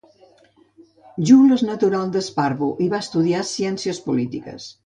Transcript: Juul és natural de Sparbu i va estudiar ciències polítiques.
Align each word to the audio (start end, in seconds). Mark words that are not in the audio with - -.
Juul 1.29 1.53
és 1.57 1.65
natural 1.69 2.09
de 2.17 2.25
Sparbu 2.31 2.73
i 2.87 2.91
va 2.95 3.05
estudiar 3.09 3.47
ciències 3.55 4.05
polítiques. 4.09 4.69